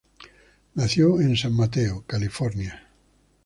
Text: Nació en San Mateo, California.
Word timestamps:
Nació 0.73 1.21
en 1.21 1.37
San 1.37 1.53
Mateo, 1.53 2.03
California. 2.07 2.87